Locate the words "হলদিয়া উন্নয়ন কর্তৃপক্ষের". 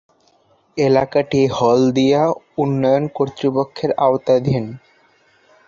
1.57-3.91